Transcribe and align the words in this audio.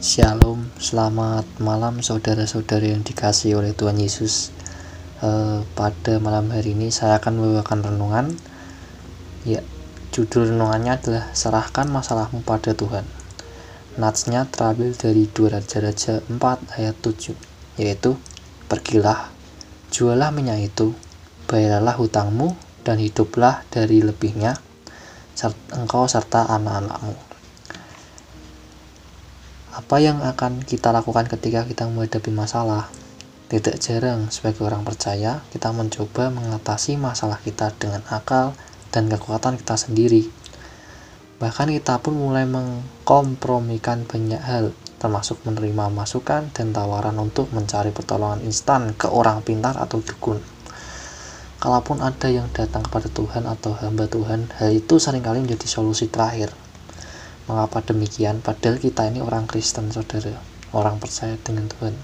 Shalom, 0.00 0.72
selamat 0.80 1.60
malam 1.60 2.00
saudara-saudara 2.00 2.88
yang 2.88 3.04
dikasih 3.04 3.60
oleh 3.60 3.76
Tuhan 3.76 4.00
Yesus. 4.00 4.48
Uh, 5.20 5.60
pada 5.76 6.16
malam 6.16 6.48
hari 6.48 6.72
ini 6.72 6.88
saya 6.88 7.20
akan 7.20 7.36
membawakan 7.36 7.84
renungan. 7.84 8.32
Ya, 9.44 9.60
judul 10.08 10.56
renungannya 10.56 10.96
adalah 10.96 11.28
serahkan 11.36 11.92
masalahmu 11.92 12.40
pada 12.40 12.72
Tuhan. 12.72 13.04
Natsnya 14.00 14.48
terambil 14.48 14.96
dari 14.96 15.28
2 15.28 15.52
Raja-Raja 15.52 16.24
4 16.24 16.80
ayat 16.80 16.96
7, 17.04 17.36
yaitu 17.76 18.16
Pergilah, 18.72 19.28
jualah 19.92 20.32
minyak 20.32 20.64
itu, 20.72 20.96
bayarlah 21.44 22.00
hutangmu, 22.00 22.56
dan 22.88 22.96
hiduplah 23.04 23.68
dari 23.68 24.00
lebihnya, 24.00 24.56
engkau 25.76 26.08
serta 26.08 26.48
anak-anakmu 26.48 27.29
apa 29.80 29.96
yang 29.96 30.20
akan 30.20 30.60
kita 30.60 30.92
lakukan 30.92 31.24
ketika 31.24 31.64
kita 31.64 31.88
menghadapi 31.88 32.28
masalah? 32.28 32.92
Tidak 33.48 33.80
jarang 33.80 34.28
sebagai 34.28 34.68
orang 34.68 34.84
percaya, 34.84 35.40
kita 35.48 35.72
mencoba 35.72 36.28
mengatasi 36.28 37.00
masalah 37.00 37.40
kita 37.40 37.72
dengan 37.80 38.04
akal 38.12 38.52
dan 38.92 39.08
kekuatan 39.08 39.56
kita 39.56 39.80
sendiri. 39.80 40.28
Bahkan 41.40 41.72
kita 41.72 41.96
pun 42.04 42.12
mulai 42.12 42.44
mengkompromikan 42.44 44.04
banyak 44.04 44.42
hal, 44.44 44.76
termasuk 45.00 45.40
menerima 45.48 45.88
masukan 45.88 46.52
dan 46.52 46.76
tawaran 46.76 47.16
untuk 47.16 47.48
mencari 47.48 47.88
pertolongan 47.88 48.44
instan 48.44 48.92
ke 48.92 49.08
orang 49.08 49.40
pintar 49.40 49.80
atau 49.80 50.04
dukun. 50.04 50.44
Kalaupun 51.56 52.04
ada 52.04 52.28
yang 52.28 52.52
datang 52.52 52.84
kepada 52.84 53.08
Tuhan 53.08 53.48
atau 53.48 53.72
hamba 53.80 54.04
Tuhan, 54.04 54.52
hal 54.60 54.76
itu 54.76 55.00
sering 55.00 55.24
kali 55.24 55.40
menjadi 55.40 55.64
solusi 55.64 56.12
terakhir 56.12 56.52
Mengapa 57.50 57.82
demikian? 57.82 58.38
Padahal 58.38 58.78
kita 58.78 59.10
ini 59.10 59.18
orang 59.18 59.50
Kristen, 59.50 59.90
saudara, 59.90 60.38
orang 60.70 61.02
percaya 61.02 61.34
dengan 61.42 61.66
Tuhan. 61.66 61.98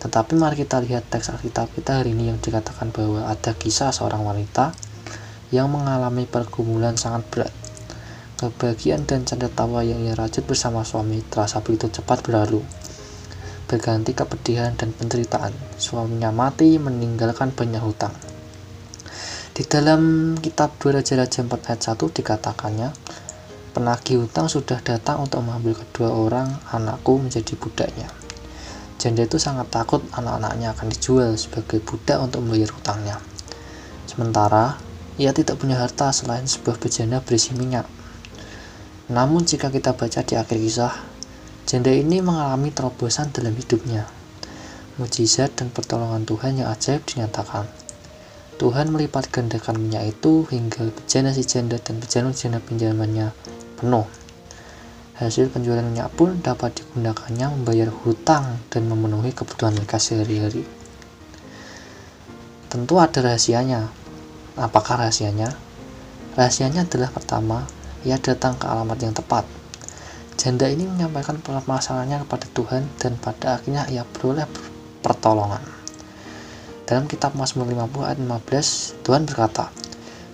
Tetapi 0.00 0.32
mari 0.32 0.56
kita 0.56 0.80
lihat 0.80 1.12
teks 1.12 1.28
Alkitab 1.28 1.76
kita 1.76 2.00
hari 2.00 2.16
ini 2.16 2.32
yang 2.32 2.40
dikatakan 2.40 2.88
bahwa 2.88 3.28
ada 3.28 3.52
kisah 3.52 3.92
seorang 3.92 4.24
wanita 4.24 4.72
yang 5.52 5.68
mengalami 5.68 6.24
pergumulan 6.24 6.96
sangat 6.96 7.28
berat. 7.28 7.52
Kebahagiaan 8.40 9.04
dan 9.04 9.28
canda 9.28 9.52
tawa 9.52 9.84
yang 9.84 10.00
ia 10.00 10.16
rajut 10.16 10.48
bersama 10.48 10.88
suami 10.88 11.20
terasa 11.28 11.60
begitu 11.60 11.92
cepat 11.92 12.24
berlalu. 12.24 12.64
Berganti 13.68 14.16
kepedihan 14.16 14.72
dan 14.72 14.96
penderitaan. 14.96 15.52
Suaminya 15.76 16.32
mati 16.32 16.80
meninggalkan 16.80 17.52
banyak 17.52 17.84
hutang. 17.84 18.16
Di 19.52 19.68
dalam 19.68 20.32
kitab 20.40 20.80
2 20.80 20.96
Raja-Raja 20.96 21.44
4 21.44 21.52
ayat 21.68 21.80
1 21.92 22.08
dikatakannya, 22.08 22.88
Penagih 23.76 24.24
hutang 24.24 24.48
sudah 24.48 24.80
datang 24.80 25.20
untuk 25.20 25.44
mengambil 25.44 25.76
kedua 25.76 26.08
orang 26.08 26.48
anakku 26.72 27.20
menjadi 27.20 27.60
budaknya. 27.60 28.08
Janda 28.96 29.28
itu 29.28 29.36
sangat 29.36 29.68
takut 29.68 30.00
anak-anaknya 30.16 30.72
akan 30.72 30.88
dijual 30.88 31.36
sebagai 31.36 31.84
budak 31.84 32.16
untuk 32.24 32.40
membayar 32.40 32.72
hutangnya. 32.72 33.20
Sementara, 34.08 34.80
ia 35.20 35.36
tidak 35.36 35.60
punya 35.60 35.76
harta 35.76 36.08
selain 36.08 36.48
sebuah 36.48 36.80
bejana 36.80 37.20
berisi 37.20 37.52
minyak. 37.52 37.84
Namun 39.12 39.44
jika 39.44 39.68
kita 39.68 39.92
baca 39.92 40.24
di 40.24 40.40
akhir 40.40 40.56
kisah, 40.56 40.96
janda 41.68 41.92
ini 41.92 42.24
mengalami 42.24 42.72
terobosan 42.72 43.28
dalam 43.28 43.52
hidupnya. 43.52 44.08
Mujizat 44.96 45.52
dan 45.52 45.68
pertolongan 45.68 46.24
Tuhan 46.24 46.64
yang 46.64 46.72
ajaib 46.72 47.04
dinyatakan. 47.04 47.68
Tuhan 48.56 48.88
melipat 48.88 49.28
gandakan 49.28 49.84
minyak 49.84 50.16
itu 50.16 50.48
hingga 50.48 50.88
bejana 50.96 51.36
si 51.36 51.44
janda 51.44 51.76
dan 51.76 52.00
bejana-bejana 52.00 52.56
pinjamannya 52.64 53.55
penuh. 53.76 54.08
Hasil 55.16 55.48
penjualan 55.48 55.80
minyak 55.80 56.12
pun 56.12 56.36
dapat 56.44 56.76
digunakannya 56.76 57.48
membayar 57.48 57.88
hutang 57.88 58.60
dan 58.68 58.84
memenuhi 58.84 59.32
kebutuhan 59.32 59.72
mereka 59.72 59.96
sehari-hari. 59.96 60.64
Tentu 62.68 63.00
ada 63.00 63.24
rahasianya. 63.24 63.88
Apakah 64.60 65.00
rahasianya? 65.00 65.52
Rahasianya 66.36 66.84
adalah 66.84 67.08
pertama, 67.08 67.64
ia 68.04 68.20
datang 68.20 68.60
ke 68.60 68.68
alamat 68.68 68.98
yang 69.00 69.16
tepat. 69.16 69.48
Janda 70.36 70.68
ini 70.68 70.84
menyampaikan 70.84 71.40
permasalahannya 71.40 72.28
kepada 72.28 72.44
Tuhan 72.52 72.84
dan 73.00 73.16
pada 73.16 73.56
akhirnya 73.56 73.88
ia 73.88 74.04
beroleh 74.04 74.44
pertolongan. 75.00 75.64
Dalam 76.84 77.08
kitab 77.08 77.32
Mazmur 77.32 77.66
50 77.66 78.04
ayat 78.04 78.20
15, 78.20 79.00
Tuhan 79.00 79.24
berkata, 79.24 79.72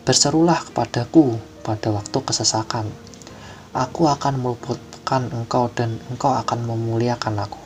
Berserulah 0.03 0.59
kepadaku 0.67 1.39
pada 1.63 1.95
waktu 1.95 2.19
kesesakan, 2.19 2.91
Aku 3.73 4.05
akan 4.05 4.45
meluputkan 4.45 5.33
engkau 5.33 5.73
dan 5.73 5.97
engkau 6.13 6.37
akan 6.37 6.69
memuliakan 6.69 7.41
aku. 7.41 7.57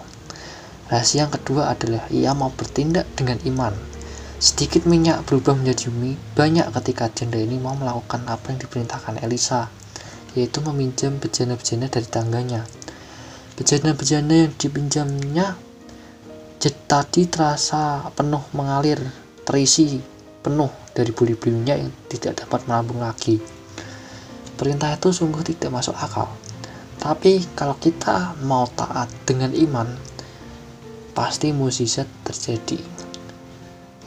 Rahasia 0.87 1.27
yang 1.27 1.35
kedua 1.35 1.75
adalah 1.75 2.07
ia 2.15 2.31
mau 2.31 2.55
bertindak 2.55 3.11
dengan 3.19 3.43
iman. 3.43 3.75
Sedikit 4.39 4.87
minyak 4.87 5.27
berubah 5.27 5.59
menjadi 5.59 5.91
mie 5.91 6.15
banyak 6.39 6.71
ketika 6.79 7.11
janda 7.11 7.43
ini 7.43 7.59
mau 7.59 7.75
melakukan 7.75 8.23
apa 8.31 8.55
yang 8.55 8.63
diperintahkan 8.63 9.19
Elisa, 9.19 9.67
yaitu 10.39 10.63
meminjam 10.63 11.19
bejana-bejana 11.19 11.91
dari 11.91 12.07
tangganya. 12.07 12.63
Bejana-bejana 13.59 14.47
yang 14.47 14.55
dipinjamnya 14.55 15.59
tadi 16.87 17.27
terasa 17.27 18.07
penuh 18.15 18.43
mengalir, 18.55 19.03
terisi 19.43 19.99
penuh 20.39 20.71
dari 20.95 21.11
buli-buli 21.11 21.59
minyak 21.59 21.79
yang 21.83 21.93
tidak 22.07 22.47
dapat 22.47 22.63
melambung 22.71 23.03
lagi. 23.03 23.43
Perintah 24.57 24.97
itu 24.97 25.13
sungguh 25.13 25.45
tidak 25.45 25.69
masuk 25.69 25.93
akal. 26.01 26.33
Tapi 26.97 27.45
kalau 27.53 27.77
kita 27.77 28.33
mau 28.43 28.65
taat 28.73 29.13
dengan 29.29 29.53
iman, 29.53 29.85
pasti 31.13 31.53
mukjizat 31.53 32.09
terjadi. 32.25 32.81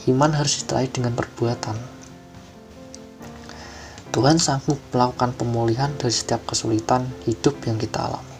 Iman 0.10 0.34
harus 0.34 0.66
ditaati 0.66 1.00
dengan 1.00 1.14
perbuatan. 1.14 1.78
Tuhan 4.10 4.42
sanggup 4.42 4.82
melakukan 4.90 5.38
pemulihan 5.38 5.94
dari 6.02 6.10
setiap 6.10 6.42
kesulitan 6.50 7.06
hidup 7.30 7.62
yang 7.70 7.78
kita 7.78 8.10
alami. 8.10 8.38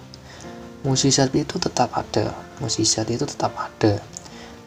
Mukjizat 0.82 1.30
itu 1.38 1.62
tetap 1.62 1.94
ada, 1.94 2.34
mukjizat 2.58 3.06
itu 3.14 3.30
tetap 3.30 3.54
ada 3.54 4.02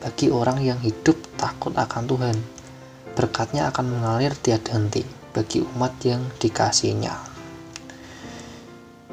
bagi 0.03 0.31
orang 0.35 0.59
yang 0.59 0.79
hidup 0.83 1.15
takut 1.35 1.75
akan 1.75 2.07
Tuhan. 2.07 2.37
Berkatnya 3.15 3.71
akan 3.71 3.99
mengalir 3.99 4.35
tiada 4.35 4.75
henti 4.75 5.07
bagi 5.31 5.63
umat 5.63 5.95
yang 6.03 6.27
dikasihnya. 6.43 7.32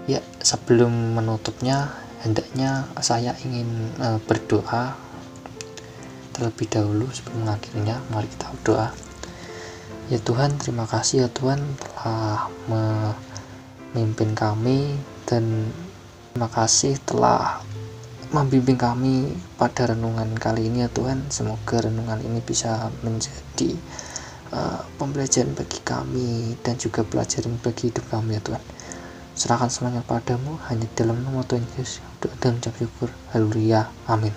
Ya, 0.10 0.26
sebelum 0.42 1.14
menutupnya, 1.14 1.94
hendaknya 2.26 2.90
saya 2.98 3.38
ingin 3.46 3.94
uh, 4.02 4.18
berdoa 4.26 4.98
terlebih 6.34 6.66
dahulu 6.66 7.06
sebelum 7.14 7.46
mengakhirinya. 7.46 8.02
Mari 8.10 8.26
kita 8.34 8.50
berdoa. 8.58 8.90
Ya 10.10 10.18
Tuhan, 10.18 10.58
terima 10.58 10.90
kasih 10.90 11.28
ya 11.28 11.30
Tuhan 11.30 11.62
telah 11.78 12.50
memimpin 12.66 14.34
kami 14.34 14.98
dan 15.30 15.70
terima 16.34 16.50
kasih 16.50 16.98
telah 17.06 17.62
membimbing 18.34 18.82
kami 18.82 19.38
pada 19.62 19.94
renungan 19.94 20.34
kali 20.42 20.74
ini 20.74 20.82
ya 20.82 20.90
Tuhan. 20.90 21.30
Semoga 21.30 21.86
renungan 21.86 22.18
ini 22.26 22.42
bisa 22.42 22.90
menjadi 23.06 23.78
uh, 24.58 24.82
pembelajaran 24.98 25.54
bagi 25.54 25.78
kami 25.86 26.58
dan 26.66 26.82
juga 26.82 27.06
pelajaran 27.06 27.62
bagi 27.62 27.94
hidup 27.94 28.10
kami 28.10 28.34
ya 28.34 28.42
Tuhan. 28.42 28.64
Serahkan 29.40 29.72
semuanya 29.72 30.04
padamu 30.04 30.60
hanya 30.68 30.84
dalam 31.00 31.24
nama 31.24 31.40
Tuhan 31.48 31.64
Yesus. 31.80 32.04
Doa 32.20 32.36
dan 32.44 32.60
ucap 32.60 32.76
syukur. 32.76 33.08
Haleluya. 33.32 33.88
Amin. 34.04 34.36